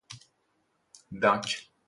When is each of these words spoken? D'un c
D'un 1.11 1.43
c 1.43 1.69